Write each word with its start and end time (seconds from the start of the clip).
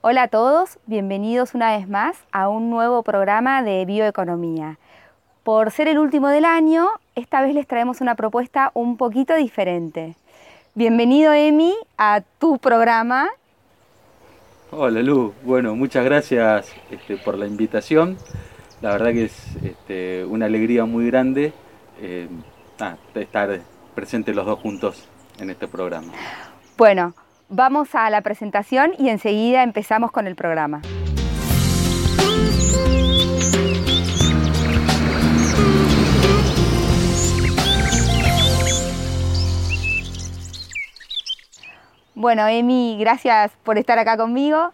Hola 0.00 0.22
a 0.22 0.28
todos, 0.28 0.78
bienvenidos 0.86 1.54
una 1.54 1.76
vez 1.76 1.88
más 1.88 2.16
a 2.30 2.48
un 2.48 2.70
nuevo 2.70 3.02
programa 3.02 3.64
de 3.64 3.84
bioeconomía. 3.84 4.78
Por 5.42 5.72
ser 5.72 5.88
el 5.88 5.98
último 5.98 6.28
del 6.28 6.44
año, 6.44 6.86
esta 7.16 7.42
vez 7.42 7.52
les 7.52 7.66
traemos 7.66 8.00
una 8.00 8.14
propuesta 8.14 8.70
un 8.74 8.96
poquito 8.96 9.34
diferente. 9.34 10.14
Bienvenido 10.76 11.32
Emi 11.32 11.74
a 11.96 12.20
tu 12.38 12.58
programa. 12.58 13.28
Hola 14.70 15.02
Lu, 15.02 15.34
bueno, 15.42 15.74
muchas 15.74 16.04
gracias 16.04 16.72
este, 16.92 17.16
por 17.16 17.36
la 17.36 17.48
invitación. 17.48 18.18
La 18.80 18.92
verdad 18.92 19.10
que 19.10 19.24
es 19.24 19.56
este, 19.64 20.24
una 20.24 20.46
alegría 20.46 20.84
muy 20.84 21.08
grande 21.08 21.52
eh, 22.00 22.28
estar 23.16 23.60
presentes 23.96 24.36
los 24.36 24.46
dos 24.46 24.60
juntos 24.60 25.08
en 25.40 25.50
este 25.50 25.66
programa. 25.66 26.12
Bueno, 26.76 27.14
vamos 27.48 27.94
a 27.94 28.10
la 28.10 28.20
presentación 28.20 28.92
y 28.98 29.08
enseguida 29.08 29.62
empezamos 29.62 30.10
con 30.10 30.26
el 30.26 30.36
programa. 30.36 30.82
Bueno, 42.14 42.48
Emi, 42.48 42.96
gracias 42.98 43.52
por 43.62 43.78
estar 43.78 43.96
acá 43.98 44.16
conmigo. 44.16 44.72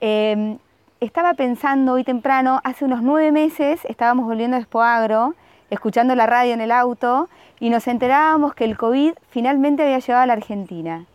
Em, 0.00 0.58
estaba 1.00 1.32
pensando 1.32 1.94
hoy 1.94 2.04
temprano, 2.04 2.60
hace 2.64 2.84
unos 2.84 3.02
nueve 3.02 3.32
meses 3.32 3.80
estábamos 3.86 4.26
volviendo 4.26 4.58
a 4.58 4.60
Expoagro, 4.60 5.34
escuchando 5.70 6.14
la 6.14 6.26
radio 6.26 6.52
en 6.52 6.60
el 6.60 6.70
auto 6.70 7.30
y 7.60 7.70
nos 7.70 7.88
enterábamos 7.88 8.54
que 8.54 8.64
el 8.66 8.76
COVID 8.76 9.14
finalmente 9.30 9.82
había 9.82 10.00
llegado 10.00 10.22
a 10.22 10.26
la 10.26 10.34
Argentina. 10.34 11.06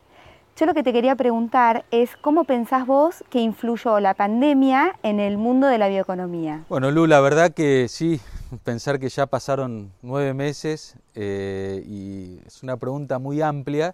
Yo 0.60 0.66
lo 0.66 0.74
que 0.74 0.82
te 0.82 0.92
quería 0.92 1.16
preguntar 1.16 1.86
es 1.92 2.18
cómo 2.18 2.44
pensás 2.44 2.88
vos 2.88 3.24
que 3.30 3.40
influyó 3.40 4.00
la 4.00 4.16
pandemia 4.16 4.98
en 5.04 5.20
el 5.20 5.38
mundo 5.38 5.68
de 5.68 5.78
la 5.78 5.88
bioeconomía. 5.88 6.66
Bueno, 6.68 6.90
Lu, 6.90 7.06
la 7.06 7.20
verdad 7.20 7.52
que 7.52 7.86
sí, 7.88 8.20
pensar 8.64 8.98
que 8.98 9.08
ya 9.10 9.28
pasaron 9.28 9.92
nueve 10.02 10.34
meses 10.34 10.98
eh, 11.14 11.84
y 11.86 12.40
es 12.48 12.64
una 12.64 12.76
pregunta 12.76 13.20
muy 13.20 13.40
amplia, 13.40 13.94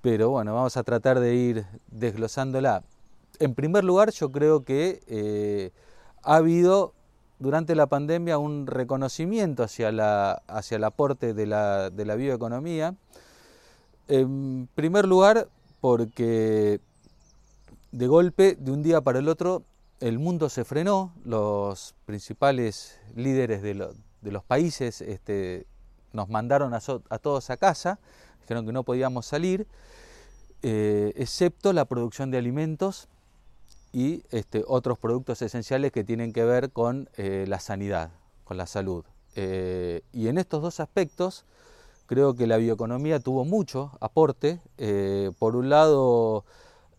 pero 0.00 0.30
bueno, 0.30 0.52
vamos 0.52 0.76
a 0.76 0.82
tratar 0.82 1.20
de 1.20 1.36
ir 1.36 1.64
desglosándola. 1.92 2.82
En 3.38 3.54
primer 3.54 3.84
lugar, 3.84 4.10
yo 4.10 4.32
creo 4.32 4.64
que 4.64 5.00
eh, 5.06 5.70
ha 6.24 6.34
habido 6.34 6.92
durante 7.38 7.76
la 7.76 7.86
pandemia 7.86 8.36
un 8.38 8.66
reconocimiento 8.66 9.62
hacia, 9.62 9.92
la, 9.92 10.42
hacia 10.48 10.76
el 10.76 10.82
aporte 10.82 11.34
de 11.34 11.46
la, 11.46 11.90
de 11.90 12.04
la 12.04 12.16
bioeconomía. 12.16 12.96
En 14.08 14.68
primer 14.74 15.06
lugar, 15.06 15.46
porque 15.84 16.80
de 17.92 18.06
golpe, 18.06 18.56
de 18.58 18.70
un 18.72 18.82
día 18.82 19.02
para 19.02 19.18
el 19.18 19.28
otro, 19.28 19.64
el 20.00 20.18
mundo 20.18 20.48
se 20.48 20.64
frenó, 20.64 21.12
los 21.26 21.94
principales 22.06 22.98
líderes 23.14 23.60
de, 23.60 23.74
los 23.74 24.44
países 24.44 25.02
este, 25.02 25.66
nos 26.14 26.30
mandaron 26.30 26.72
a, 26.72 26.80
todos 27.18 27.50
a 27.50 27.58
casa, 27.58 27.98
dijeron 28.40 28.64
que 28.64 28.72
no 28.72 28.82
podíamos 28.82 29.26
salir, 29.26 29.66
eh, 30.62 31.12
excepto 31.16 31.74
la 31.74 31.84
producción 31.84 32.30
de 32.30 32.38
alimentos 32.38 33.06
y 33.92 34.22
este, 34.30 34.64
otros 34.66 34.98
productos 34.98 35.42
esenciales 35.42 35.92
que 35.92 36.02
tienen 36.02 36.32
que 36.32 36.44
ver 36.44 36.70
con 36.70 37.10
eh, 37.18 37.44
la 37.46 37.60
sanidad, 37.60 38.10
con 38.44 38.56
la 38.56 38.66
salud. 38.66 39.04
Eh, 39.36 40.00
y 40.14 40.28
en 40.28 40.38
estos 40.38 40.62
dos 40.62 40.80
aspectos, 40.80 41.44
Creo 42.06 42.34
que 42.34 42.46
la 42.46 42.58
bioeconomía 42.58 43.18
tuvo 43.18 43.46
mucho 43.46 43.92
aporte. 43.98 44.60
Eh, 44.76 45.30
por 45.38 45.56
un 45.56 45.70
lado, 45.70 46.44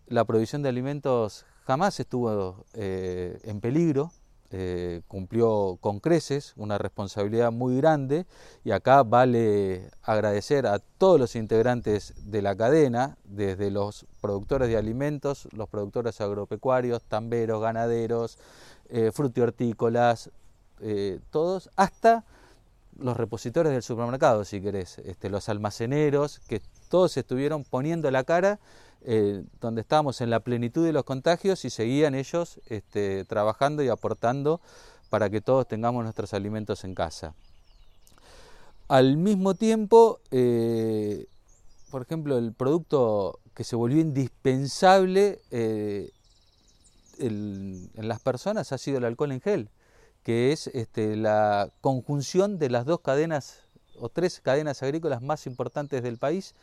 la 0.07 0.25
provisión 0.25 0.63
de 0.63 0.69
alimentos 0.69 1.45
jamás 1.63 1.99
estuvo 1.99 2.65
eh, 2.73 3.39
en 3.43 3.61
peligro, 3.61 4.11
eh, 4.49 5.01
cumplió 5.07 5.77
con 5.79 5.99
creces, 5.99 6.53
una 6.57 6.79
responsabilidad 6.79 7.51
muy 7.51 7.77
grande 7.77 8.25
y 8.63 8.71
acá 8.71 9.03
vale 9.03 9.91
agradecer 10.01 10.65
a 10.65 10.79
todos 10.79 11.19
los 11.19 11.35
integrantes 11.35 12.15
de 12.31 12.41
la 12.41 12.55
cadena, 12.55 13.17
desde 13.25 13.69
los 13.69 14.07
productores 14.21 14.69
de 14.69 14.77
alimentos, 14.77 15.47
los 15.51 15.69
productores 15.69 16.19
agropecuarios, 16.19 17.03
tamberos, 17.03 17.61
ganaderos, 17.61 18.39
frutihortícolas, 19.13 20.29
todos, 21.31 21.69
hasta 21.75 22.23
los 22.97 23.17
repositores 23.17 23.71
del 23.71 23.83
supermercado, 23.83 24.45
si 24.45 24.61
querés, 24.61 24.99
este, 24.99 25.29
los 25.29 25.49
almaceneros, 25.49 26.39
que 26.47 26.61
todos 26.89 27.17
estuvieron 27.17 27.63
poniendo 27.63 28.09
la 28.11 28.23
cara 28.23 28.59
eh, 29.07 29.43
donde 29.61 29.81
estábamos 29.81 30.21
en 30.21 30.29
la 30.29 30.39
plenitud 30.39 30.83
de 30.83 30.93
los 30.93 31.03
contagios 31.03 31.63
y 31.65 31.69
seguían 31.69 32.15
ellos 32.15 32.59
este, 32.67 33.23
trabajando 33.25 33.83
y 33.83 33.89
aportando 33.89 34.61
para 35.09 35.29
que 35.29 35.41
todos 35.41 35.67
tengamos 35.67 36.03
nuestros 36.03 36.33
alimentos 36.33 36.83
en 36.83 36.95
casa. 36.95 37.35
Al 38.87 39.17
mismo 39.17 39.53
tiempo, 39.53 40.19
eh, 40.31 41.27
por 41.91 42.01
ejemplo, 42.01 42.37
el 42.37 42.53
producto 42.53 43.39
que 43.53 43.63
se 43.63 43.75
volvió 43.75 44.01
indispensable 44.01 45.39
eh, 45.51 46.09
en 47.19 47.89
las 47.95 48.19
personas 48.19 48.71
ha 48.71 48.77
sido 48.77 48.97
el 48.97 49.05
alcohol 49.05 49.31
en 49.31 49.41
gel 49.41 49.69
que 50.25 50.51
es 50.51 50.65
este, 50.73 51.15
la 51.15 51.69
conjunción 51.81 52.57
de 52.57 52.71
las 52.71 52.85
dos 52.85 52.99
cadenas 53.01 53.59
o 53.99 54.09
tres 54.09 54.41
cadenas 54.41 54.81
agrícolas 54.81 55.21
más 55.21 55.45
importantes 55.45 56.01
del 56.01 56.17
país, 56.17 56.55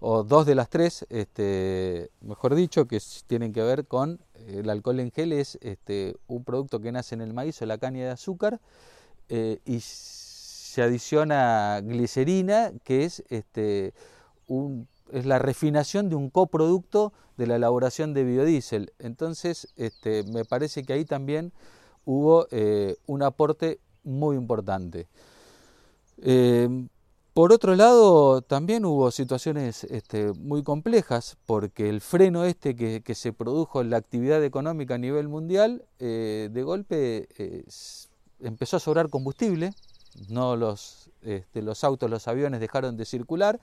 o 0.00 0.24
dos 0.24 0.46
de 0.46 0.54
las 0.54 0.70
tres, 0.70 1.04
este, 1.10 2.10
mejor 2.22 2.54
dicho, 2.54 2.88
que 2.88 2.98
tienen 3.26 3.52
que 3.52 3.62
ver 3.62 3.86
con 3.86 4.20
eh, 4.36 4.60
el 4.60 4.70
alcohol 4.70 5.00
en 5.00 5.12
gel, 5.12 5.34
es 5.34 5.58
este, 5.60 6.16
un 6.28 6.44
producto 6.44 6.80
que 6.80 6.92
nace 6.92 7.14
en 7.14 7.20
el 7.20 7.34
maíz 7.34 7.60
o 7.60 7.66
la 7.66 7.76
caña 7.76 8.04
de 8.04 8.10
azúcar, 8.10 8.58
eh, 9.28 9.60
y 9.66 9.80
se 9.80 10.80
adiciona 10.80 11.82
glicerina, 11.82 12.72
que 12.84 13.04
es, 13.04 13.22
este, 13.28 13.92
es 15.12 15.26
la 15.26 15.38
refinación 15.38 16.08
de 16.08 16.14
un 16.14 16.30
coproducto 16.30 17.12
de 17.36 17.46
la 17.46 17.56
elaboración 17.56 18.14
de 18.14 18.24
biodiesel. 18.24 18.94
Entonces, 18.98 19.68
este, 19.76 20.22
me 20.32 20.46
parece 20.46 20.84
que 20.84 20.94
ahí 20.94 21.04
también 21.04 21.52
hubo 22.10 22.48
eh, 22.50 22.96
un 23.06 23.22
aporte 23.22 23.78
muy 24.02 24.36
importante. 24.36 25.06
Eh, 26.18 26.68
por 27.32 27.52
otro 27.52 27.76
lado, 27.76 28.42
también 28.42 28.84
hubo 28.84 29.12
situaciones 29.12 29.84
este, 29.84 30.32
muy 30.32 30.64
complejas, 30.64 31.36
porque 31.46 31.88
el 31.88 32.00
freno 32.00 32.44
este 32.44 32.74
que, 32.74 33.14
se 33.14 33.32
produjo 33.32 33.80
en 33.80 33.90
la 33.90 33.98
actividad 33.98 34.42
económica 34.42 34.96
a 34.96 34.98
nivel 34.98 35.28
mundial, 35.28 35.84
eh, 36.00 36.48
de 36.50 36.62
golpe 36.64 37.28
empezó 38.40 38.76
a 38.76 38.80
sobrar 38.80 39.08
combustible, 39.08 39.72
no 40.28 40.56
los, 40.56 41.10
este, 41.22 41.62
los 41.62 41.84
autos, 41.84 42.10
los 42.10 42.26
aviones 42.26 42.58
dejaron 42.58 42.96
de 42.96 43.04
circular, 43.04 43.60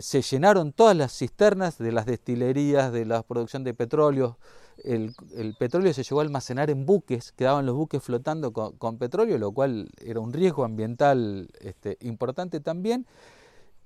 se 0.00 0.22
llenaron 0.22 0.72
todas 0.72 0.96
las 0.96 1.16
cisternas 1.16 1.78
de 1.78 1.90
las 1.90 2.06
destilerías, 2.06 2.92
de 2.92 3.04
la 3.04 3.22
producción 3.22 3.64
de 3.64 3.74
petróleo, 3.74 4.38
el, 4.84 5.54
petróleo 5.58 5.92
se 5.92 6.02
llegó 6.02 6.20
a 6.20 6.24
almacenar 6.24 6.70
en 6.70 6.86
buques, 6.86 7.32
quedaban 7.32 7.66
los 7.66 7.76
buques 7.76 8.02
flotando 8.02 8.52
con, 8.52 8.98
petróleo, 8.98 9.38
lo 9.38 9.52
cual 9.52 9.90
era 10.04 10.20
un 10.20 10.32
riesgo 10.32 10.64
ambiental 10.64 11.48
este, 11.60 11.98
importante 12.00 12.60
también. 12.60 13.06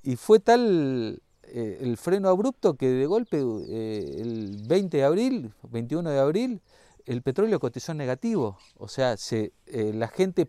Y 0.02 0.16
fue 0.16 0.38
tal 0.38 1.20
eh, 1.42 1.78
el 1.80 1.96
freno 1.96 2.28
abrupto 2.28 2.76
que 2.76 2.88
de 2.88 3.06
golpe 3.06 3.42
eh, 3.68 4.16
el 4.20 4.62
20 4.66 4.96
de 4.96 5.04
abril, 5.04 5.52
21 5.70 6.10
de 6.10 6.18
abril, 6.18 6.62
el 7.04 7.22
petróleo 7.22 7.60
cotizó 7.60 7.94
negativo. 7.94 8.58
O 8.76 8.88
sea, 8.88 9.16
se, 9.16 9.52
eh, 9.66 9.92
la 9.94 10.08
gente 10.08 10.48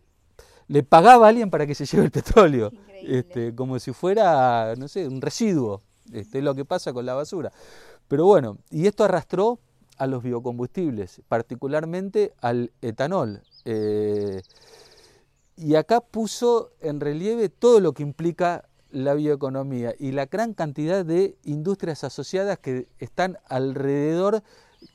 le 0.67 0.83
pagaba 0.83 1.25
a 1.25 1.29
alguien 1.29 1.50
para 1.50 1.66
que 1.66 1.75
se 1.75 1.85
lleve 1.85 2.05
el 2.05 2.11
petróleo, 2.11 2.72
este, 3.03 3.55
como 3.55 3.79
si 3.79 3.94
fuera, 3.94 4.75
no 4.78 4.88
sé, 4.88 5.07
un 5.07 5.22
residuo. 5.22 5.81
Este, 6.11 6.39
es 6.39 6.44
lo 6.44 6.55
que 6.55 6.66
pasa 6.66 6.94
con 6.94 7.05
la 7.05 7.13
basura. 7.13 7.51
Pero 8.07 8.25
bueno, 8.25 8.57
y 8.69 8.88
esto 8.88 9.03
arrastró 9.03 9.59
a 9.97 10.07
los 10.07 10.23
biocombustibles, 10.23 11.22
particularmente 11.28 12.34
al 12.41 12.72
etanol. 12.81 13.41
Eh, 13.66 14.41
y 15.58 15.75
acá 15.75 16.02
puso 16.02 16.72
en 16.81 16.99
relieve 16.99 17.49
todo 17.49 17.79
lo 17.79 17.93
que 17.93 18.03
implica 18.03 18.69
la 18.91 19.14
bioeconomía 19.16 19.93
y 19.99 20.11
la 20.11 20.28
gran 20.28 20.53
cantidad 20.53 21.03
de 21.03 21.37
industrias 21.43 22.03
asociadas 22.03 22.59
que 22.59 22.87
están 22.99 23.37
alrededor 23.49 24.43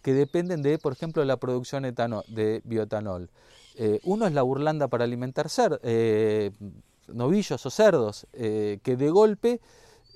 que 0.02 0.14
dependen 0.14 0.62
de, 0.62 0.78
por 0.78 0.92
ejemplo, 0.92 1.24
la 1.24 1.36
producción 1.36 1.82
de 1.82 2.62
bioetanol. 2.64 3.28
Eh, 3.76 4.00
uno 4.04 4.26
es 4.26 4.32
la 4.32 4.42
burlanda 4.42 4.88
para 4.88 5.04
alimentar 5.04 5.48
eh, 5.82 6.50
novillos 7.08 7.64
o 7.64 7.70
cerdos, 7.70 8.26
que 8.32 8.96
de 8.96 9.10
golpe 9.10 9.60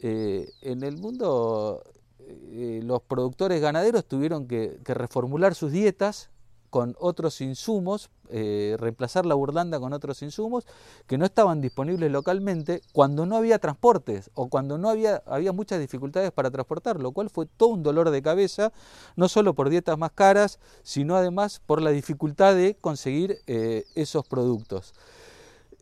en 0.02 0.82
el 0.82 0.98
mundo 0.98 1.82
eh, 2.28 2.80
los 2.82 3.02
productores 3.02 3.60
ganaderos 3.60 4.04
tuvieron 4.04 4.48
que, 4.48 4.78
reformular 4.84 5.54
sus 5.54 5.70
dietas 5.70 6.28
con 6.76 6.94
otros 6.98 7.40
insumos, 7.40 8.10
eh, 8.28 8.76
reemplazar 8.78 9.24
la 9.24 9.34
burlanda 9.34 9.80
con 9.80 9.94
otros 9.94 10.20
insumos 10.20 10.66
que 11.06 11.16
no 11.16 11.24
estaban 11.24 11.62
disponibles 11.62 12.12
localmente 12.12 12.82
cuando 12.92 13.24
no 13.24 13.34
había 13.34 13.58
transportes 13.58 14.30
o 14.34 14.50
cuando 14.50 14.76
no 14.76 14.90
había, 14.90 15.22
había 15.24 15.52
muchas 15.52 15.80
dificultades 15.80 16.32
para 16.32 16.50
transportar, 16.50 17.00
lo 17.00 17.12
cual 17.12 17.30
fue 17.30 17.46
todo 17.46 17.70
un 17.70 17.82
dolor 17.82 18.10
de 18.10 18.20
cabeza, 18.20 18.74
no 19.16 19.26
solo 19.30 19.54
por 19.54 19.70
dietas 19.70 19.96
más 19.96 20.12
caras, 20.12 20.58
sino 20.82 21.16
además 21.16 21.62
por 21.64 21.80
la 21.80 21.92
dificultad 21.92 22.54
de 22.54 22.76
conseguir 22.78 23.38
eh, 23.46 23.86
esos 23.94 24.26
productos. 24.26 24.92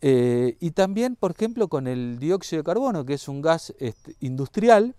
Eh, 0.00 0.56
y 0.60 0.70
también, 0.70 1.16
por 1.16 1.32
ejemplo, 1.32 1.66
con 1.66 1.88
el 1.88 2.20
dióxido 2.20 2.62
de 2.62 2.66
carbono, 2.66 3.04
que 3.04 3.14
es 3.14 3.26
un 3.26 3.42
gas 3.42 3.74
este, 3.80 4.14
industrial, 4.20 4.94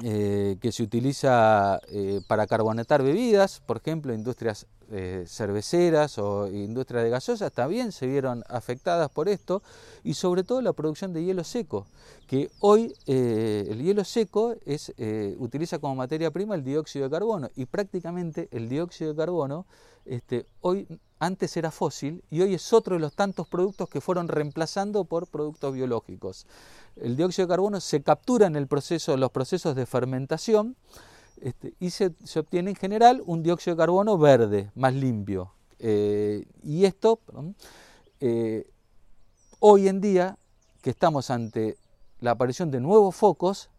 eh, 0.00 0.56
que 0.62 0.72
se 0.72 0.82
utiliza 0.82 1.78
eh, 1.88 2.22
para 2.26 2.46
carbonetar 2.46 3.02
bebidas, 3.02 3.60
por 3.60 3.76
ejemplo, 3.76 4.14
industrias 4.14 4.66
eh, 4.90 5.24
cerveceras 5.26 6.16
o 6.18 6.48
industrias 6.48 7.04
de 7.04 7.10
gasosas 7.10 7.52
también 7.52 7.92
se 7.92 8.06
vieron 8.06 8.42
afectadas 8.48 9.10
por 9.10 9.28
esto 9.28 9.62
y 10.02 10.14
sobre 10.14 10.44
todo 10.44 10.62
la 10.62 10.72
producción 10.72 11.12
de 11.12 11.22
hielo 11.22 11.44
seco, 11.44 11.86
que 12.26 12.50
hoy 12.60 12.94
el 13.06 13.82
hielo 13.82 14.04
seco 14.04 14.54
es, 14.64 14.94
utiliza 15.38 15.78
como 15.78 15.94
materia 15.94 16.30
prima 16.30 16.54
el 16.54 16.64
dióxido 16.64 17.04
de 17.04 17.10
carbono 17.10 17.50
y 17.54 17.66
prácticamente 17.66 18.48
el 18.50 18.70
dióxido 18.70 19.12
de 19.12 19.16
carbono 19.16 19.66
este, 20.06 20.46
hoy 20.62 20.86
antes 21.22 21.56
era 21.56 21.70
fósil 21.70 22.24
y 22.30 22.40
hoy 22.40 22.54
es 22.54 22.72
otro 22.72 22.96
de 22.96 23.00
los 23.00 23.14
tantos 23.14 23.46
productos 23.46 23.88
que 23.88 24.00
fueron 24.00 24.26
reemplazando 24.26 25.04
por 25.04 25.28
productos 25.28 25.72
biológicos. 25.72 26.48
El 26.96 27.16
dióxido 27.16 27.46
de 27.46 27.52
carbono 27.52 27.80
se 27.80 28.02
captura 28.02 28.48
en 28.48 28.54
los 28.54 29.30
procesos 29.30 29.76
de 29.76 29.86
fermentación 29.86 30.74
este, 31.40 31.74
y 31.78 31.90
se, 31.90 32.12
obtiene 32.36 32.70
en 32.70 32.76
general 32.76 33.22
un 33.24 33.44
dióxido 33.44 33.76
de 33.76 33.80
carbono 33.80 34.18
verde, 34.18 34.72
más 34.74 34.94
limpio. 34.94 35.52
Eh, 35.78 36.44
y 36.64 36.86
esto, 36.86 37.20
eh, 38.18 38.68
hoy 39.60 39.86
en 39.86 40.00
día, 40.00 40.38
que 40.80 40.90
estamos 40.90 41.30
ante 41.30 41.76
la 42.18 42.32
aparición 42.32 42.72
de 42.72 42.80
nuevos 42.80 43.14
focos, 43.14 43.70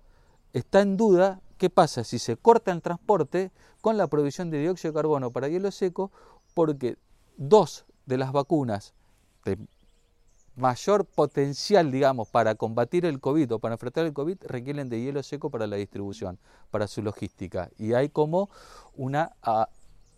está 0.54 0.80
en 0.80 0.96
duda 0.96 1.42
qué 1.58 1.70
pasa 1.70 2.06
si 2.06 2.20
se 2.20 2.38
corta 2.38 2.72
el 2.72 2.82
transporte 2.82 3.52
con 3.82 3.98
la 3.98 4.08
provisión 4.08 4.50
de 4.50 4.62
dióxido 4.62 4.94
de 4.94 4.98
carbono 4.98 5.32
para 5.32 5.50
hielo 5.50 5.72
seco, 5.72 6.10
porque 6.54 6.96
dos 7.38 7.86
de 8.06 8.18
las 8.18 8.32
vacunas 8.32 8.94
de 9.46 9.58
mayor 10.56 11.06
potencial, 11.06 11.92
digamos, 11.92 12.28
para 12.28 12.56
combatir 12.56 13.06
el 13.06 13.20
COVID 13.20 13.54
o 13.54 13.60
para 13.60 13.76
enfrentar 13.76 14.06
el 14.06 14.14
COVID 14.14 14.38
requieren 14.44 14.90
de 14.90 15.02
hielo 15.02 15.24
seco 15.24 15.50
para 15.50 15.68
la 15.68 15.78
distribución, 15.78 16.38
para 16.70 16.88
su 16.88 17.02
logística. 17.02 17.70
Y 17.78 17.94
hay 17.94 18.10
como 18.10 18.50
una... 18.96 19.32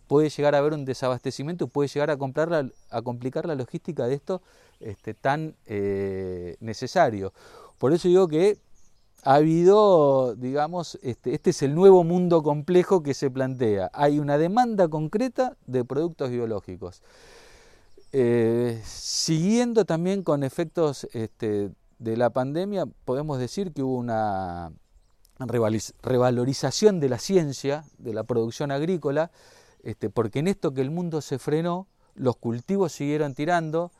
puede 0.06 0.28
llegar 0.28 0.54
a 0.54 0.58
haber 0.58 0.74
un 0.74 0.84
desabastecimiento 0.84 1.68
puede 1.68 1.88
llegar 1.88 2.10
a 2.10 3.02
complicar 3.02 3.46
la 3.46 3.54
logística 3.54 4.06
de 4.06 4.14
esto 4.14 4.42
este, 4.80 5.14
tan 5.14 5.56
eh, 5.66 6.56
necesario. 6.60 7.32
Por 7.78 7.92
eso 7.92 8.08
digo 8.08 8.28
que 8.28 8.58
ha 9.26 9.34
habido, 9.34 10.36
digamos, 10.36 11.00
este, 11.02 11.34
este 11.34 11.50
es 11.50 11.60
el 11.62 11.74
nuevo 11.74 12.04
mundo 12.04 12.44
complejo 12.44 13.02
que 13.02 13.12
se 13.12 13.28
plantea. 13.28 13.90
Hay 13.92 14.20
una 14.20 14.38
demanda 14.38 14.86
concreta 14.86 15.56
de 15.66 15.84
productos 15.84 16.30
biológicos. 16.30 17.02
Eh, 18.12 18.80
siguiendo 18.84 19.84
también 19.84 20.22
con 20.22 20.44
efectos 20.44 21.08
este, 21.12 21.72
de 21.98 22.16
la 22.16 22.30
pandemia, 22.30 22.86
podemos 23.04 23.40
decir 23.40 23.72
que 23.72 23.82
hubo 23.82 23.96
una 23.96 24.70
revalorización 25.40 27.00
de 27.00 27.08
la 27.08 27.18
ciencia, 27.18 27.82
de 27.98 28.14
la 28.14 28.22
producción 28.22 28.70
agrícola, 28.70 29.32
este, 29.82 30.08
porque 30.08 30.38
en 30.38 30.46
esto 30.46 30.72
que 30.72 30.82
el 30.82 30.92
mundo 30.92 31.20
se 31.20 31.40
frenó, 31.40 31.88
los 32.14 32.36
cultivos 32.36 32.92
siguieron 32.92 33.34
tirando, 33.34 33.90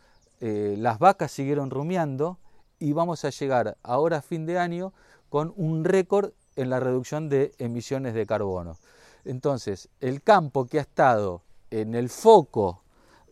eh, 0.40 0.76
las 0.78 1.00
vacas 1.00 1.32
siguieron 1.32 1.70
rumiando 1.70 2.38
y 2.78 2.92
vamos 2.92 3.24
a 3.24 3.30
llegar 3.30 3.76
ahora 3.82 4.18
a 4.18 4.22
fin 4.22 4.46
de 4.46 4.58
año 4.58 4.92
con 5.36 5.52
un 5.58 5.84
récord 5.84 6.30
en 6.56 6.70
la 6.70 6.80
reducción 6.80 7.28
de 7.28 7.52
emisiones 7.58 8.14
de 8.14 8.24
carbono. 8.24 8.78
Entonces, 9.26 9.90
el 10.00 10.22
campo 10.22 10.64
que 10.64 10.78
ha 10.78 10.80
estado 10.80 11.42
en 11.70 11.94
el 11.94 12.08
foco 12.08 12.80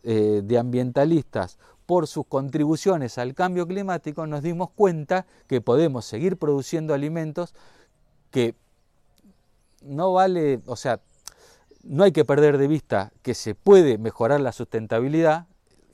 eh, 0.03 0.41
de 0.43 0.59
ambientalistas 0.59 1.57
por 1.87 2.05
sus 2.05 2.27
contribuciones 2.27 3.17
al 3.17 3.33
cambio 3.33 3.65
climático, 3.65 4.27
nos 4.27 4.43
dimos 4.43 4.69
cuenta 4.75 5.25
que 5.47 5.61
podemos 5.61 6.05
seguir 6.05 6.37
produciendo 6.37 6.93
alimentos 6.93 7.55
que 8.29 8.53
no 9.81 10.13
vale, 10.13 10.61
o 10.67 10.75
sea, 10.75 11.01
no 11.81 12.03
hay 12.03 12.11
que 12.11 12.23
perder 12.23 12.59
de 12.59 12.67
vista 12.67 13.13
que 13.23 13.33
se 13.33 13.55
puede 13.55 13.97
mejorar 13.97 14.41
la 14.41 14.51
sustentabilidad, 14.51 15.47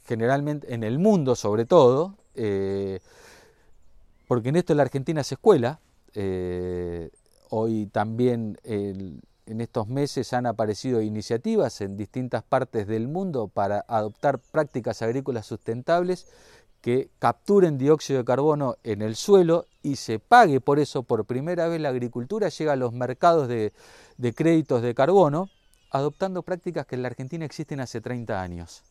generalmente 0.03 0.73
en 0.73 0.83
el 0.83 0.99
mundo 0.99 1.37
sobre 1.37 1.63
todo, 1.63 2.17
eh, 2.35 2.99
porque 4.27 4.49
en 4.49 4.57
esto 4.57 4.75
la 4.75 4.83
Argentina 4.83 5.21
es 5.21 5.31
escuela, 5.31 5.79
eh, 6.13 7.09
hoy 7.49 7.87
también 7.87 8.57
en 8.63 9.61
estos 9.61 9.87
meses 9.87 10.33
han 10.33 10.45
aparecido 10.45 11.01
iniciativas 11.01 11.81
en 11.81 11.97
distintas 11.97 12.43
partes 12.43 12.87
del 12.87 13.07
mundo 13.07 13.47
para 13.47 13.83
adoptar 13.87 14.39
prácticas 14.39 15.01
agrícolas 15.01 15.45
sustentables 15.45 16.27
que 16.81 17.09
capturen 17.19 17.77
dióxido 17.77 18.19
de 18.19 18.25
carbono 18.25 18.75
en 18.83 19.01
el 19.01 19.15
suelo 19.15 19.67
y 19.83 19.95
se 19.97 20.19
pague 20.19 20.59
por 20.59 20.79
eso 20.79 21.03
por 21.03 21.25
primera 21.25 21.67
vez 21.67 21.79
la 21.79 21.89
agricultura 21.89 22.49
llega 22.49 22.73
a 22.73 22.75
los 22.75 22.91
mercados 22.91 23.47
de, 23.47 23.71
créditos 24.35 24.81
de 24.81 24.95
carbono 24.95 25.49
adoptando 25.91 26.41
prácticas 26.41 26.85
que 26.87 26.95
en 26.95 27.03
la 27.03 27.09
Argentina 27.09 27.45
existen 27.45 27.81
hace 27.81 28.01
30 28.01 28.41
años. 28.41 28.83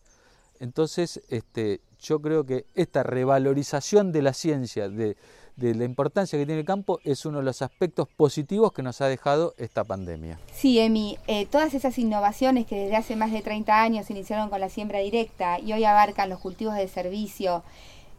Entonces, 0.60 1.22
este, 1.28 1.80
yo 2.00 2.20
creo 2.20 2.44
que 2.44 2.66
esta 2.74 3.02
revalorización 3.02 4.12
de 4.12 4.22
la 4.22 4.34
ciencia, 4.34 4.88
de, 4.88 5.16
la 5.56 5.84
importancia 5.84 6.38
que 6.38 6.46
tiene 6.46 6.60
el 6.60 6.66
campo 6.66 7.00
es 7.04 7.26
uno 7.26 7.38
de 7.38 7.44
los 7.44 7.60
aspectos 7.60 8.08
positivos 8.08 8.72
que 8.72 8.82
nos 8.82 9.00
ha 9.00 9.06
dejado 9.06 9.54
esta 9.58 9.84
pandemia. 9.84 10.38
Sí, 10.54 10.78
Emi, 10.78 11.18
eh, 11.26 11.46
todas 11.46 11.74
esas 11.74 11.98
innovaciones 11.98 12.66
que 12.66 12.76
desde 12.76 12.96
hace 12.96 13.16
más 13.16 13.32
de 13.32 13.42
30 13.42 13.82
años 13.82 14.06
se 14.06 14.12
iniciaron 14.12 14.48
con 14.48 14.60
la 14.60 14.68
siembra 14.70 15.00
directa 15.00 15.58
y 15.58 15.72
hoy 15.72 15.84
abarcan 15.84 16.30
los 16.30 16.40
cultivos 16.40 16.76
de 16.76 16.88
servicio 16.88 17.62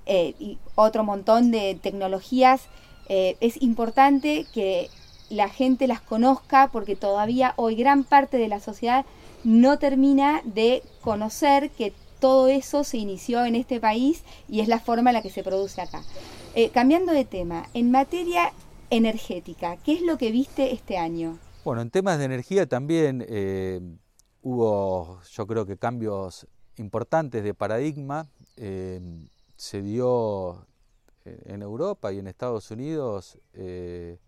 eh, 0.05 0.35
y 0.39 0.57
otro 0.75 1.03
montón 1.03 1.51
de 1.51 1.77
tecnologías, 1.81 2.63
eh, 3.07 3.37
es 3.39 3.61
importante 3.61 4.45
que 4.53 4.89
la 5.29 5.49
gente 5.49 5.87
las 5.87 6.01
conozca 6.01 6.69
porque 6.71 6.95
todavía 6.95 7.53
hoy 7.55 7.75
gran 7.75 8.03
parte 8.03 8.37
de 8.37 8.47
la 8.47 8.59
sociedad 8.59 9.05
no 9.43 9.79
termina 9.79 10.41
de 10.43 10.83
conocer 11.01 11.71
que 11.71 11.93
todo 12.21 12.47
eso 12.47 12.85
se 12.85 12.97
inició 12.97 13.43
en 13.43 13.55
este 13.55 13.81
país 13.81 14.23
y 14.47 14.61
es 14.61 14.69
la 14.69 14.79
forma 14.79 15.09
en 15.09 15.15
la 15.15 15.21
que 15.21 15.29
se 15.29 15.43
produce 15.43 15.81
acá. 15.81 16.03
Eh, 16.55 16.69
cambiando 16.69 17.11
de 17.11 17.25
tema, 17.25 17.67
en 17.73 17.91
materia 17.91 18.53
energética, 18.89 19.77
¿qué 19.77 19.93
es 19.93 20.01
lo 20.03 20.17
que 20.17 20.31
viste 20.31 20.71
este 20.71 20.97
año? 20.97 21.39
Bueno, 21.65 21.81
en 21.81 21.89
temas 21.89 22.19
de 22.19 22.25
energía 22.25 22.67
también 22.67 23.25
eh, 23.27 23.81
hubo, 24.43 25.19
yo 25.31 25.47
creo 25.47 25.65
que 25.65 25.77
cambios 25.77 26.47
importantes 26.77 27.43
de 27.43 27.53
paradigma. 27.53 28.27
Eh, 28.55 29.01
se 29.55 29.81
dio 29.81 30.65
en 31.25 31.61
Europa 31.61 32.11
y 32.11 32.17
en 32.17 32.25
Estados 32.25 32.71
Unidos 32.71 33.37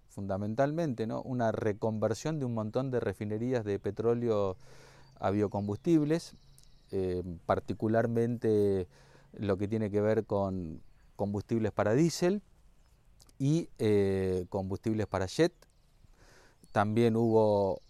fundamentalmente 0.09 1.07
¿no? 1.07 1.23
una 1.23 1.51
reconversión 1.51 2.37
de 2.37 2.45
un 2.45 2.53
montón 2.53 2.91
de 2.91 2.99
refinerías 2.99 3.65
de 3.65 3.79
petróleo 3.79 4.57
a 5.19 5.31
biocombustibles, 5.31 6.35
particularmente 7.45 8.87
lo 9.33 9.57
que 9.57 9.67
tiene 9.67 9.89
que 9.89 10.01
ver 10.01 10.25
con, 10.25 10.81
combustibles 11.15 11.71
para 11.71 11.93
diésel 11.93 12.41
y 13.39 13.69
eh, 13.79 14.45
combustibles 14.49 15.07
para 15.07 15.25
jet. 15.25 15.53
También 16.71 17.15
hubo 17.15 17.81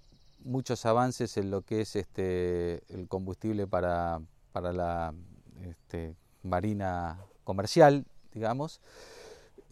muchos 0.44 0.86
avances 0.86 1.38
en 1.38 1.52
lo 1.52 1.62
que 1.62 1.82
es 1.82 1.96
este, 1.96 2.84
el 2.94 3.08
combustible 3.08 3.68
para, 3.68 4.22
para 4.52 4.74
la 4.74 5.14
este, 5.62 6.16
marina 6.44 7.20
comercial, 7.44 8.06
digamos. 8.34 8.82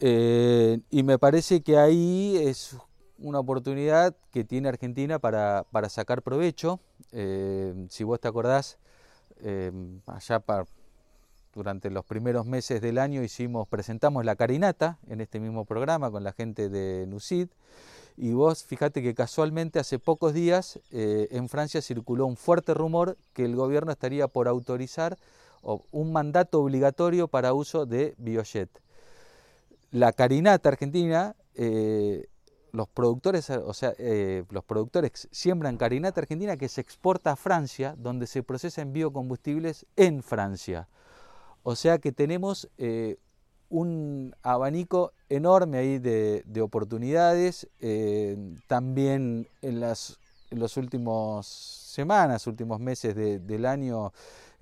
Eh, 0.00 0.80
y 0.90 1.02
me 1.02 1.18
parece 1.18 1.62
que 1.62 1.78
ahí 1.78 2.36
es 2.38 2.76
una 3.18 3.38
oportunidad 3.38 4.16
que 4.32 4.44
tiene 4.44 4.68
Argentina 4.68 5.18
para, 5.18 5.64
para 5.70 5.88
sacar 5.88 6.22
provecho. 6.22 6.80
Eh, 7.12 7.86
si 7.88 8.02
vos 8.02 8.18
te 8.18 8.28
acordás, 8.28 8.78
allá 10.06 10.40
para 10.40 10.64
durante 11.54 11.90
los 11.90 12.04
primeros 12.04 12.46
meses 12.46 12.80
del 12.80 12.98
año 12.98 13.22
hicimos, 13.22 13.68
presentamos 13.68 14.24
la 14.24 14.36
carinata 14.36 14.98
en 15.08 15.20
este 15.20 15.38
mismo 15.38 15.64
programa 15.64 16.10
con 16.10 16.24
la 16.24 16.32
gente 16.32 16.68
de 16.68 17.06
NUCID. 17.06 17.48
Y 18.16 18.32
vos 18.32 18.64
fíjate 18.64 19.02
que 19.02 19.14
casualmente 19.14 19.78
hace 19.78 19.98
pocos 19.98 20.34
días 20.34 20.80
eh, 20.90 21.28
en 21.30 21.48
Francia 21.48 21.80
circuló 21.80 22.26
un 22.26 22.36
fuerte 22.36 22.74
rumor 22.74 23.16
que 23.32 23.44
el 23.44 23.56
gobierno 23.56 23.92
estaría 23.92 24.28
por 24.28 24.48
autorizar 24.48 25.18
un 25.62 26.12
mandato 26.12 26.60
obligatorio 26.60 27.28
para 27.28 27.52
uso 27.52 27.86
de 27.86 28.14
biojet. 28.18 28.68
La 29.90 30.12
carinata 30.12 30.70
argentina 30.70 31.36
eh, 31.54 32.26
los 32.72 32.88
productores, 32.88 33.50
o 33.50 33.74
sea, 33.74 33.94
eh, 33.98 34.44
los 34.50 34.64
productores 34.64 35.28
siembran 35.30 35.76
carinata 35.76 36.22
argentina 36.22 36.56
que 36.56 36.68
se 36.68 36.80
exporta 36.80 37.32
a 37.32 37.36
Francia, 37.36 37.94
donde 37.98 38.26
se 38.26 38.42
procesan 38.42 38.92
biocombustibles 38.92 39.86
en 39.96 40.22
Francia. 40.22 40.88
O 41.62 41.76
sea 41.76 41.98
que 41.98 42.12
tenemos 42.12 42.68
eh, 42.78 43.18
un 43.68 44.34
abanico 44.42 45.12
enorme 45.28 45.78
ahí 45.78 45.98
de, 45.98 46.60
oportunidades. 46.62 47.68
Eh, 47.80 48.36
también 48.66 49.48
en 49.60 49.80
las 49.80 50.18
en 50.52 50.60
las 50.60 50.76
últimas 50.76 51.46
semanas, 51.46 52.46
últimos 52.46 52.78
meses 52.78 53.14
del 53.16 53.66
año, 53.66 54.12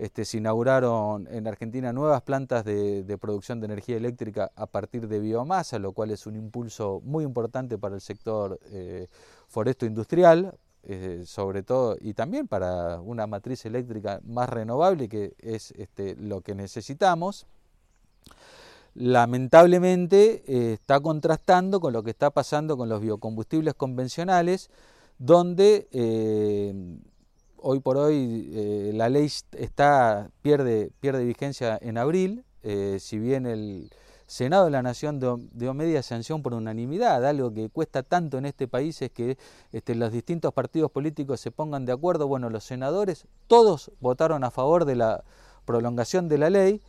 este, 0.00 0.24
se 0.24 0.38
inauguraron 0.38 1.28
en 1.30 1.46
Argentina 1.46 1.92
nuevas 1.92 2.22
plantas 2.22 2.64
de, 2.64 3.18
producción 3.20 3.60
de 3.60 3.66
energía 3.66 3.98
eléctrica 3.98 4.50
a 4.56 4.64
partir 4.64 5.08
de 5.08 5.18
biomasa, 5.20 5.78
lo 5.78 5.92
cual 5.92 6.10
es 6.10 6.26
un 6.26 6.36
impulso 6.36 7.02
muy 7.04 7.22
importante 7.22 7.76
para 7.76 7.96
el 7.96 8.00
sector 8.00 8.58
eh, 8.72 9.08
foresto 9.46 9.84
industrial, 9.84 10.56
eh, 10.84 11.24
sobre 11.26 11.62
todo, 11.62 11.98
y 12.00 12.14
también 12.14 12.48
para 12.48 12.98
una 13.02 13.26
matriz 13.26 13.66
eléctrica 13.66 14.22
más 14.24 14.48
renovable, 14.48 15.06
que 15.06 15.34
es 15.38 15.72
este, 15.72 16.16
lo 16.16 16.40
que 16.40 16.54
necesitamos. 16.54 17.46
Lamentablemente 18.94 20.42
eh, 20.46 20.72
está 20.72 20.98
contrastando 21.00 21.78
con 21.78 21.92
lo 21.92 22.02
que 22.02 22.10
está 22.10 22.30
pasando 22.30 22.78
con 22.78 22.88
los 22.88 23.02
biocombustibles 23.02 23.74
convencionales, 23.74 24.70
donde 25.18 25.88
hoy 27.62 27.80
por 27.80 27.96
hoy 27.96 28.50
eh, 28.54 28.92
la 28.94 29.08
ley 29.08 29.30
está, 29.52 30.30
pierde, 30.42 30.90
pierde 31.00 31.24
vigencia 31.24 31.78
en 31.80 31.98
abril, 31.98 32.44
eh, 32.62 32.98
si 33.00 33.18
bien 33.18 33.46
el 33.46 33.90
Senado 34.26 34.66
de 34.66 34.70
la 34.70 34.82
Nación 34.82 35.18
dio, 35.52 35.74
media 35.74 36.02
sanción 36.02 36.42
por 36.42 36.54
unanimidad, 36.54 37.24
algo 37.26 37.52
que 37.52 37.68
cuesta 37.68 38.02
tanto 38.02 38.38
en 38.38 38.46
este 38.46 38.68
país 38.68 39.02
es 39.02 39.10
que 39.10 39.38
este, 39.72 39.94
los 39.94 40.12
distintos 40.12 40.52
partidos 40.52 40.90
políticos 40.90 41.40
se 41.40 41.50
pongan 41.50 41.84
de 41.84 41.92
acuerdo, 41.92 42.28
bueno, 42.28 42.48
los 42.48 42.62
senadores 42.64 43.26
todos 43.48 43.90
votaron 44.00 44.44
a 44.44 44.50
favor 44.50 44.84
de 44.84 44.94
la 44.94 45.24
prolongación 45.64 46.28
de 46.28 46.38
la 46.38 46.50
ley, 46.50 46.80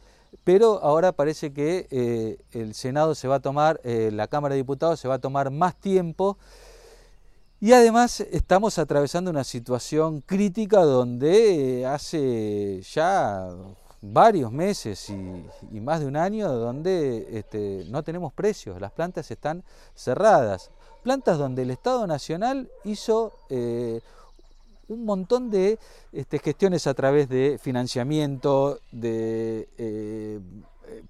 pero 0.43 0.83
ahora 0.83 1.13
parece 1.13 1.51
que 1.51 1.87
eh, 1.89 2.37
el 2.51 2.75
Senado 2.75 3.15
se 3.15 3.27
va 3.27 3.35
a 3.35 3.39
tomar, 3.39 3.81
la 3.83 4.27
Cámara 4.27 4.53
de 4.53 4.61
Diputados 4.61 4.99
se 4.99 5.07
va 5.07 5.15
a 5.15 5.19
tomar 5.19 5.49
más 5.49 5.75
tiempo 5.75 6.37
y 7.61 7.73
además 7.73 8.21
estamos 8.21 8.79
atravesando 8.79 9.29
una 9.29 9.43
situación 9.43 10.21
crítica 10.21 10.81
donde 10.81 11.85
hace 11.85 12.81
ya 12.81 13.49
varios 14.01 14.51
meses 14.51 15.11
y, 15.11 15.79
más 15.79 15.99
de 15.99 16.07
un 16.07 16.15
año 16.15 16.51
donde 16.51 17.27
este, 17.37 17.85
no 17.87 18.01
tenemos 18.01 18.33
precios, 18.33 18.81
las 18.81 18.91
plantas 18.91 19.29
están 19.29 19.63
cerradas. 19.93 20.71
Plantas 21.03 21.37
donde 21.37 21.61
el 21.61 21.69
Estado 21.69 22.07
Nacional 22.07 22.67
hizo 22.83 23.31
eh, 23.49 24.01
un 24.87 25.05
montón 25.05 25.51
de 25.51 25.77
este, 26.11 26.39
gestiones 26.39 26.87
a 26.87 26.95
través 26.95 27.29
de 27.29 27.59
financiamiento, 27.61 28.79
de 28.91 29.69
eh, 29.77 30.39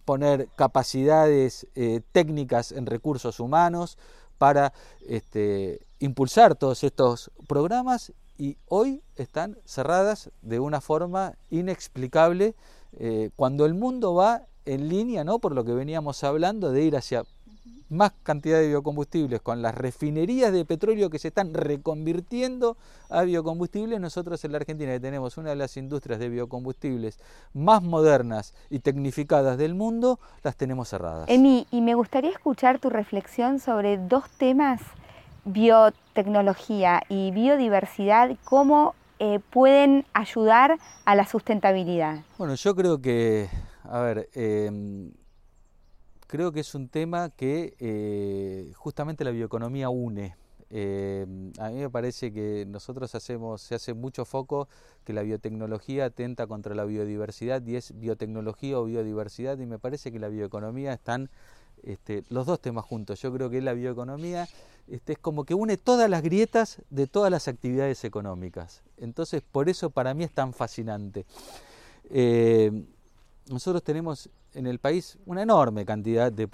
poner 0.04 0.50
capacidades 0.58 1.66
eh, 1.76 2.02
técnicas 2.12 2.74
en 2.74 2.88
recursos 2.88 3.40
humanos 3.40 3.98
para 4.38 4.74
este, 5.08 5.80
impulsar 6.02 6.56
todos 6.56 6.84
estos 6.84 7.32
programas 7.48 8.12
y 8.38 8.58
hoy 8.68 9.04
están 9.16 9.58
cerradas 9.66 10.32
de 10.42 10.60
una 10.60 10.82
forma 10.82 11.36
inexplicable 11.52 12.56
eh, 12.94 13.30
cuando 13.36 13.66
el 13.66 13.76
mundo 13.76 14.16
va 14.16 14.42
en 14.66 14.90
línea, 14.90 15.24
¿no? 15.24 15.40
por 15.40 15.54
lo 15.54 15.64
que 15.64 15.74
veníamos 15.74 16.24
hablando, 16.24 16.72
de 16.72 16.84
ir 16.84 16.98
hacia 16.98 17.24
más 17.90 18.14
cantidad 18.24 18.58
de 18.60 18.70
biocombustibles, 18.70 19.42
con 19.42 19.62
las 19.62 19.76
refinerías 19.76 20.52
de 20.52 20.66
petróleo 20.66 21.10
que 21.10 21.20
se 21.20 21.28
están 21.28 21.54
reconvirtiendo 21.54 22.78
a 23.10 23.22
biocombustibles, 23.24 24.00
nosotros 24.00 24.44
en 24.44 24.54
la 24.54 24.58
Argentina 24.58 24.94
que 24.94 25.00
tenemos 25.00 25.38
una 25.38 25.50
de 25.50 25.58
las 25.58 25.78
industrias 25.78 26.20
de 26.20 26.30
biocombustibles 26.30 27.20
más 27.54 27.84
modernas 27.84 28.56
y 28.70 28.80
tecnificadas 28.80 29.58
del 29.58 29.76
mundo, 29.76 30.20
las 30.42 30.56
tenemos 30.56 30.90
cerradas. 30.90 31.30
Emi, 31.30 31.68
y 31.70 31.82
me 31.82 31.94
gustaría 31.94 32.32
escuchar 32.32 32.80
tu 32.80 32.90
reflexión 32.90 33.60
sobre 33.60 33.98
dos 33.98 34.24
temas 34.38 34.82
biotecnología 35.46 37.02
y 37.10 37.32
biodiversidad, 37.32 38.36
cómo 38.44 38.96
eh, 39.20 39.40
pueden 39.52 40.06
ayudar 40.14 40.78
a 41.06 41.16
la 41.16 41.26
sustentabilidad? 41.26 42.24
Bueno, 42.38 42.56
yo 42.56 42.76
creo 42.76 43.02
que, 43.02 43.50
a 43.84 44.00
ver, 44.00 44.30
em, 44.34 45.12
creo 46.28 46.52
que 46.52 46.62
es 46.62 46.74
un 46.76 46.90
tema 46.90 47.30
que 47.30 47.76
eh, 47.80 48.72
justamente 48.76 49.24
la 49.24 49.32
bioeconomía 49.32 49.90
une. 49.90 50.36
Em, 50.74 51.52
a 51.60 51.70
mí 51.70 51.80
me 51.80 51.90
parece 51.90 52.32
que 52.32 52.66
nosotros 52.66 53.14
hacemos, 53.14 53.62
se 53.62 53.76
hace 53.76 53.94
mucho 53.94 54.24
foco 54.24 54.70
que 55.04 55.12
la 55.12 55.22
biotecnología 55.22 56.06
atenta 56.06 56.48
contra 56.48 56.74
la 56.76 56.86
biodiversidad 56.86 57.62
y 57.68 57.76
es 57.76 58.00
biotecnología 58.00 58.80
o 58.80 58.86
biodiversidad 58.86 59.60
y 59.60 59.66
me 59.66 59.80
parece 59.80 60.14
que 60.14 60.20
la 60.20 60.30
bioeconomía 60.30 60.94
están 60.94 61.30
este, 61.84 62.24
los 62.30 62.46
dos 62.46 62.60
temas 62.60 62.86
juntos. 62.86 63.22
Yo 63.22 63.34
creo 63.34 63.50
que 63.50 63.62
la 63.62 63.74
bioeconomía 63.74 64.48
este, 64.88 65.14
es 65.14 65.20
como 65.20 65.46
que 65.46 65.54
une 65.54 65.78
todas 65.78 66.10
las 66.10 66.22
grietas 66.22 66.82
de 66.90 67.08
todas 67.08 67.32
las 67.32 67.48
actividades 67.48 68.04
económicas. 68.04 68.82
Entonces, 68.98 69.42
por 69.42 69.70
eso 69.70 69.90
para 69.90 70.14
mí 70.14 70.24
es 70.24 70.32
tan 70.32 70.54
fascinante. 70.54 71.26
Eh, 72.10 72.84
nosotros 73.50 73.84
tenemos 73.84 74.30
en 74.54 74.68
el 74.68 74.80
país 74.80 75.18
una 75.26 75.42
enorme 75.42 75.86
cantidad 75.86 76.32
de, 76.32 76.46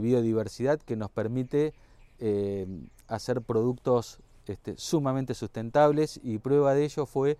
biodiversidad 0.00 0.80
que 0.80 0.96
nos 0.96 1.10
permite 1.10 1.74
eh, 2.18 2.66
hacer 3.08 3.42
productos 3.42 4.18
este, 4.46 4.76
sumamente 4.76 5.34
sustentables 5.34 6.20
y 6.22 6.38
prueba 6.38 6.72
de 6.74 6.84
ello 6.84 7.04
fue 7.04 7.36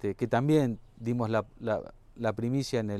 que 0.00 0.26
también 0.26 0.78
dimos 0.96 1.28
la, 1.28 1.44
primicia 2.34 2.80
en 2.80 2.90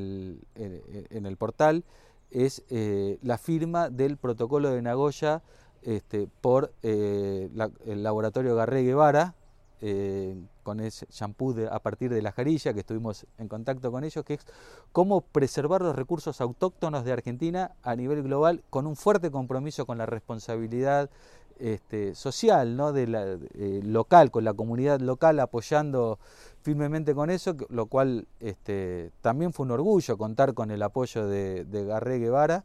el 1.10 1.36
portal 1.38 1.84
es 2.30 2.64
eh, 2.70 3.18
la 3.22 3.38
firma 3.38 3.90
del 3.90 4.16
protocolo 4.16 4.70
de 4.70 4.82
Nagoya 4.82 5.42
este, 5.82 6.28
por 6.40 6.72
eh, 6.82 7.48
el 7.84 8.02
laboratorio 8.02 8.56
Garré 8.56 8.82
Guevara, 8.82 9.34
eh, 9.82 10.34
con 10.62 10.80
ese 10.80 11.06
shampoo 11.10 11.54
a 11.70 11.78
partir 11.80 12.10
de 12.10 12.22
la 12.22 12.32
jarilla, 12.32 12.72
que 12.72 12.80
estuvimos 12.80 13.26
en 13.38 13.46
contacto 13.46 13.92
con 13.92 14.04
ellos, 14.04 14.24
que 14.24 14.34
es 14.34 14.46
cómo 14.90 15.20
preservar 15.20 15.82
los 15.82 15.94
recursos 15.94 16.40
autóctonos 16.40 17.04
de 17.04 17.12
Argentina 17.12 17.76
a 17.82 17.94
nivel 17.94 18.22
global 18.22 18.64
con 18.70 18.86
un 18.86 18.96
fuerte 18.96 19.30
compromiso 19.30 19.86
con 19.86 19.98
la 19.98 20.06
responsabilidad 20.06 21.10
este, 21.58 22.14
social, 22.14 22.76
¿no? 22.76 22.92
de 22.92 23.06
la, 23.06 23.38
local, 23.82 24.30
con 24.30 24.44
la 24.44 24.54
comunidad 24.54 25.00
local 25.00 25.40
apoyando 25.40 26.18
firmemente 26.62 27.14
con 27.14 27.30
eso, 27.30 27.56
lo 27.68 27.86
cual 27.86 28.26
este, 28.40 29.12
también 29.20 29.52
fue 29.52 29.66
un 29.66 29.72
orgullo 29.72 30.18
contar 30.18 30.52
con 30.52 30.70
el 30.70 30.82
apoyo 30.82 31.26
de, 31.26 31.84
Garré 31.86 32.18
Guevara 32.18 32.64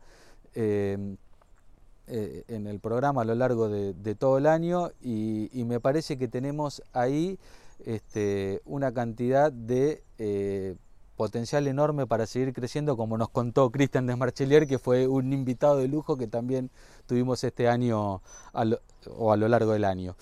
em, 0.55 1.17
eh, 2.07 2.43
en 2.47 2.65
el 2.67 2.79
programa 2.79 3.21
a 3.21 3.25
lo 3.25 3.35
largo 3.35 3.69
de, 3.69 4.15
todo 4.15 4.39
el 4.39 4.47
año 4.47 4.89
y, 5.01 5.49
me 5.65 5.79
parece 5.79 6.17
que 6.17 6.27
tenemos 6.27 6.81
ahí 6.93 7.37
este, 7.85 8.61
una 8.65 8.91
cantidad 8.91 9.51
de 9.51 10.03
eh, 10.17 10.75
potencial 11.21 11.67
enorme 11.67 12.07
para 12.07 12.25
seguir 12.25 12.51
creciendo, 12.51 12.97
como 12.97 13.15
nos 13.15 13.29
contó 13.29 13.69
Cristian 13.69 14.07
Desmarchelier, 14.07 14.65
que 14.65 14.79
fue 14.79 15.07
un 15.07 15.31
invitado 15.33 15.77
de 15.77 15.87
lujo 15.87 16.17
que 16.17 16.25
también 16.25 16.71
tuvimos 17.05 17.43
este 17.43 17.67
año 17.67 18.23
o 19.17 19.31
a 19.31 19.37
lo 19.37 19.47
largo 19.47 19.73
del 19.73 19.85
año. 19.85 20.15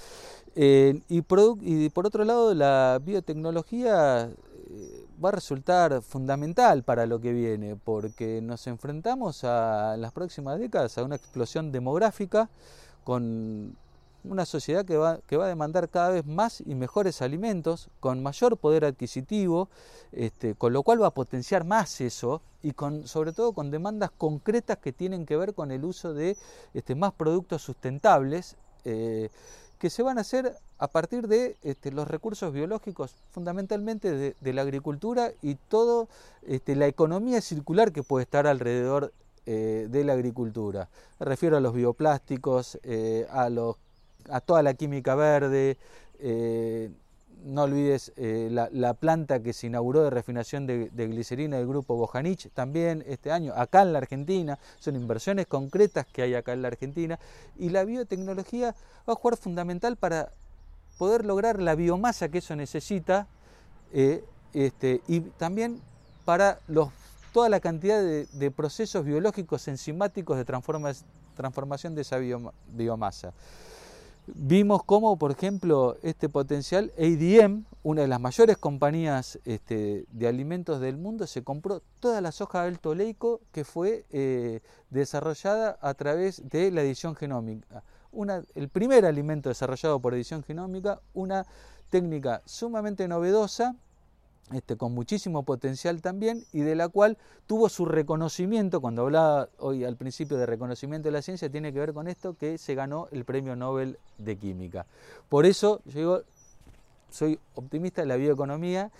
Eh, 0.55 0.99
y, 1.07 1.21
por 1.21 2.05
otro 2.05 2.25
lado, 2.25 2.53
la 2.53 2.99
biotecnología 3.01 4.25
eh, 4.25 5.05
va 5.23 5.29
a 5.29 5.31
resultar 5.31 6.01
fundamental 6.01 6.83
para 6.83 7.05
lo 7.05 7.21
que 7.21 7.31
viene, 7.31 7.77
porque 7.77 8.41
nos 8.41 8.67
enfrentamos 8.67 9.45
a, 9.45 9.95
en 9.95 10.01
las 10.01 10.11
próximas 10.11 10.59
décadas 10.59 10.97
a 10.97 11.03
una 11.05 11.15
explosión 11.15 11.71
demográfica 11.71 12.49
con 13.05 13.73
una 14.23 14.45
sociedad 14.45 14.85
que 14.85 14.97
va, 14.97 15.19
que 15.27 15.37
va 15.37 15.45
a 15.45 15.49
demandar 15.49 15.89
cada 15.89 16.09
vez 16.09 16.25
más 16.25 16.61
y 16.61 16.75
mejores 16.75 17.21
alimentos, 17.21 17.89
con 17.99 18.21
mayor 18.21 18.57
poder 18.57 18.85
adquisitivo, 18.85 19.69
este, 20.11 20.55
con 20.55 20.73
lo 20.73 20.83
cual 20.83 21.01
va 21.01 21.07
a 21.07 21.13
potenciar 21.13 21.65
más 21.65 22.01
eso 22.01 22.41
y 22.61 22.71
con, 22.71 23.07
sobre 23.07 23.31
todo 23.31 23.53
con 23.53 23.71
demandas 23.71 24.11
concretas 24.11 24.77
que 24.77 24.91
tienen 24.91 25.25
que 25.25 25.37
ver 25.37 25.53
con 25.53 25.71
el 25.71 25.85
uso 25.85 26.13
de 26.13 26.37
este, 26.73 26.95
más 26.95 27.13
productos 27.13 27.61
sustentables. 27.61 28.57
Eh, 28.85 29.29
que 29.79 29.89
se 29.89 30.03
van 30.03 30.17
a 30.17 30.21
hacer 30.21 30.57
a 30.77 30.87
partir 30.87 31.27
de 31.27 31.55
este, 31.63 31.91
los 31.91 32.07
recursos 32.07 32.53
biológicos, 32.53 33.15
fundamentalmente 33.31 34.35
de, 34.39 34.53
la 34.53 34.61
agricultura 34.61 35.31
y 35.41 35.55
toda 35.55 36.07
la 36.65 36.87
economía 36.87 37.41
circular 37.41 37.93
que 37.93 38.03
puede 38.03 38.23
estar 38.23 38.45
alrededor 38.45 39.13
eh, 39.45 39.87
de 39.89 40.03
la 40.03 40.13
agricultura. 40.13 40.89
Me 41.19 41.25
refiero 41.25 41.57
a 41.57 41.61
los 41.61 41.73
bioplásticos, 41.73 42.77
eh, 42.83 43.25
a, 43.31 43.49
los, 43.49 43.77
a 44.31 44.41
toda 44.41 44.63
la 44.63 44.73
química 44.73 45.15
verde, 45.15 45.77
eh, 46.19 46.89
no 47.43 47.63
olvides 47.63 48.11
eh, 48.17 48.49
la, 48.51 48.93
planta 48.93 49.41
que 49.41 49.53
se 49.53 49.67
inauguró 49.67 50.03
de 50.03 50.09
refinación 50.09 50.67
de, 50.67 50.89
glicerina 50.93 51.57
del 51.57 51.67
grupo 51.67 51.95
Bojanich 51.95 52.49
también 52.53 53.03
este 53.07 53.31
año, 53.31 53.53
acá 53.55 53.81
en 53.81 53.93
la 53.93 53.99
Argentina. 53.99 54.59
Son 54.79 54.95
inversiones 54.95 55.47
concretas 55.47 56.05
que 56.05 56.21
hay 56.21 56.35
acá 56.35 56.53
en 56.53 56.61
la 56.61 56.67
Argentina. 56.67 57.19
Y 57.57 57.69
la 57.69 57.85
biotecnología 57.85 58.75
va 59.07 59.13
a 59.13 59.15
jugar 59.15 59.37
fundamental 59.37 59.95
para 59.95 60.31
poder 60.97 61.25
lograr 61.25 61.61
la 61.61 61.75
biomasa 61.75 62.29
que 62.29 62.39
eso 62.39 62.55
necesita 62.55 63.27
eh, 63.93 64.23
este, 64.53 65.01
y 65.07 65.21
también 65.21 65.81
para 66.25 66.59
los, 66.67 66.89
toda 67.31 67.47
la 67.47 67.59
cantidad 67.59 68.01
de, 68.01 68.51
procesos 68.51 69.05
biológicos 69.05 69.67
enzimáticos 69.67 70.37
de 70.37 70.45
transformación 70.45 71.95
de 71.95 72.01
esa 72.01 72.17
biomasa. 72.17 73.33
Vimos 74.35 74.83
cómo, 74.83 75.17
por 75.17 75.31
ejemplo, 75.31 75.97
este 76.03 76.29
potencial, 76.29 76.91
ADM, 76.97 77.65
una 77.83 78.01
de 78.01 78.07
las 78.07 78.19
mayores 78.19 78.57
compañías 78.57 79.39
este, 79.45 80.05
de 80.11 80.27
alimentos 80.27 80.79
del 80.79 80.97
mundo, 80.97 81.25
se 81.27 81.43
compró 81.43 81.81
toda 81.99 82.21
la 82.21 82.31
soja 82.31 82.63
alto 82.63 82.93
leico 82.95 83.41
que 83.51 83.63
fue 83.63 84.05
eh, 84.11 84.61
desarrollada 84.89 85.77
a 85.81 85.93
través 85.93 86.47
de 86.49 86.71
la 86.71 86.81
edición 86.81 87.15
genómica. 87.15 87.83
Una, 88.11 88.43
el 88.55 88.69
primer 88.69 89.05
alimento 89.05 89.49
desarrollado 89.49 89.99
por 89.99 90.13
edición 90.13 90.43
genómica, 90.43 90.99
una 91.13 91.45
técnica 91.89 92.41
sumamente 92.45 93.07
novedosa 93.07 93.75
este, 94.53 94.77
con 94.77 94.93
muchísimo 94.93 95.43
potencial 95.43 96.01
también 96.01 96.45
y 96.51 96.61
de 96.61 96.75
la 96.75 96.89
cual 96.89 97.17
tuvo 97.47 97.69
su 97.69 97.85
reconocimiento, 97.85 98.81
cuando 98.81 99.03
hablaba 99.03 99.49
hoy 99.59 99.83
al 99.83 99.95
principio 99.95 100.37
de 100.37 100.45
reconocimiento 100.45 101.07
de 101.07 101.13
la 101.13 101.21
ciencia, 101.21 101.49
tiene 101.49 101.71
que 101.71 101.79
ver 101.79 101.93
con 101.93 102.07
esto 102.07 102.35
que 102.35 102.57
se 102.57 102.75
ganó 102.75 103.07
el 103.11 103.25
Premio 103.25 103.55
Nobel 103.55 103.99
de 104.17 104.37
Química. 104.37 104.85
Por 105.29 105.45
eso 105.45 105.81
yo 105.85 105.99
digo, 105.99 106.21
soy 107.09 107.39
optimista 107.55 108.01
de 108.01 108.07
la 108.07 108.15
bioeconomía, 108.15 108.91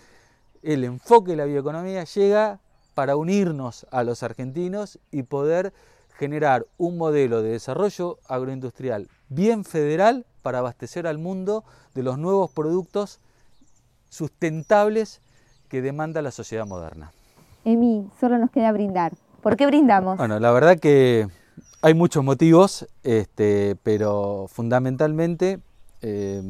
el 0.62 0.84
enfoque 0.84 1.32
de 1.32 1.36
la 1.36 1.44
bioeconomía 1.46 2.04
llega 2.04 2.60
para 2.94 3.16
unirnos 3.16 3.86
a 3.90 4.04
los 4.04 4.22
argentinos 4.22 4.98
y 5.10 5.22
poder 5.22 5.72
generar 6.18 6.66
un 6.76 6.98
modelo 6.98 7.42
de 7.42 7.50
desarrollo 7.50 8.18
agroindustrial 8.28 9.08
bien 9.30 9.64
federal 9.64 10.26
para 10.42 10.58
abastecer 10.58 11.06
al 11.06 11.18
mundo 11.18 11.64
de 11.94 12.02
los 12.02 12.18
nuevos 12.18 12.50
productos 12.50 13.20
sustentables 14.10 15.22
que 15.70 15.80
demanda 15.80 16.20
la 16.20 16.32
sociedad 16.32 16.66
moderna. 16.66 17.12
Emi, 17.64 18.10
solo 18.20 18.36
nos 18.36 18.50
queda 18.50 18.72
brindar. 18.72 19.12
¿Por 19.40 19.56
qué 19.56 19.66
brindamos? 19.66 20.18
Bueno, 20.18 20.38
la 20.38 20.50
verdad 20.50 20.78
que 20.78 21.28
hay 21.80 21.94
muchos 21.94 22.24
motivos, 22.24 22.86
este, 23.04 23.76
pero 23.82 24.46
fundamentalmente 24.48 25.60
eh, 26.02 26.42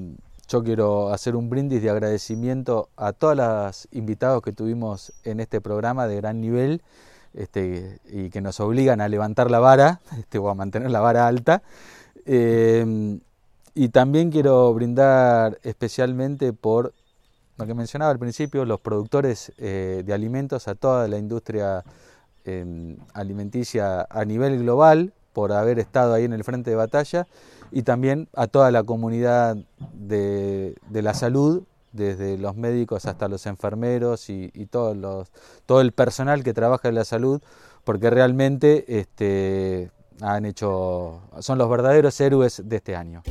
yo 0.49 0.65
quiero 0.65 1.13
hacer 1.13 1.37
un 1.37 1.51
brindis 1.51 1.83
de 1.83 1.91
agradecimiento 1.91 2.89
a 2.97 3.13
todas 3.13 3.37
las 3.37 3.89
invitados 3.93 4.43
que 4.43 4.53
tuvimos 4.53 5.13
en 5.25 5.39
este 5.39 5.61
programa 5.61 6.09
de 6.09 6.17
gran 6.17 6.41
nivel 6.41 6.83
este, 7.35 8.01
y 8.09 8.31
que 8.31 8.41
nos 8.41 8.59
obligan 8.59 9.01
a 9.01 9.09
levantar 9.09 9.51
la 9.51 9.61
vara 9.61 10.01
este, 10.19 10.39
o 10.39 10.49
a 10.49 10.55
mantener 10.55 10.91
la 10.91 11.01
vara 11.01 11.29
alta. 11.29 11.63
Eh, 12.27 13.21
y 13.75 13.89
también 13.91 14.31
quiero 14.31 14.73
brindar 14.75 15.59
especialmente 15.63 16.53
por 16.53 16.93
lo 17.61 17.67
que 17.67 17.75
mencionaba 17.75 18.11
al 18.11 18.19
principio, 18.19 18.65
los 18.65 18.81
productores 18.81 19.53
eh, 19.59 20.03
de 20.05 20.15
alimentos 20.15 20.67
a 20.67 20.75
toda 20.75 21.07
la 21.09 21.19
industria 21.19 21.85
em, 22.45 22.97
alimenticia 23.13 24.07
a 24.09 24.25
nivel 24.25 24.59
global 24.61 25.13
por 25.35 25.53
haber 25.53 25.79
estado 25.79 26.15
ahí 26.15 26.25
en 26.25 26.33
el 26.33 26.43
frente 26.43 26.71
de 26.71 26.77
batalla 26.77 27.27
y 27.71 27.83
también 27.83 28.29
a 28.35 28.47
toda 28.47 28.71
la 28.71 28.83
comunidad 28.83 29.57
de, 29.93 30.75
la 30.91 31.15
salud, 31.15 31.63
desde 31.93 32.39
los 32.39 32.57
médicos 32.57 33.05
hasta 33.05 33.29
los 33.29 33.47
enfermeros 33.47 34.31
y, 34.31 34.51
todo 34.67 35.81
el 35.81 35.93
personal 35.93 36.43
que 36.43 36.55
trabaja 36.55 36.89
en 36.89 36.95
la 36.95 37.05
salud, 37.05 37.43
porque 37.85 38.11
realmente 38.11 38.99
este, 38.99 39.91
han 40.21 40.47
hecho, 40.47 41.21
son 41.41 41.59
los 41.59 41.69
verdaderos 41.69 42.19
héroes 42.21 42.63
de 42.65 42.77
este 42.77 42.97
año. 42.97 43.23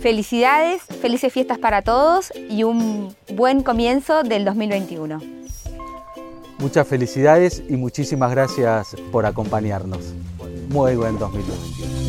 Felicidades, 0.00 0.82
felices 1.02 1.30
fiestas 1.30 1.58
para 1.58 1.82
todos 1.82 2.32
y 2.48 2.62
un 2.62 3.14
buen 3.34 3.62
comienzo 3.62 4.22
del 4.22 4.46
2021. 4.46 5.20
Muchas 6.58 6.88
felicidades 6.88 7.62
y 7.68 7.76
muchísimas 7.76 8.30
gracias 8.30 8.96
por 9.12 9.26
acompañarnos. 9.26 10.14
Muy 10.70 10.96
buen 10.96 11.18
2021. 11.18 11.99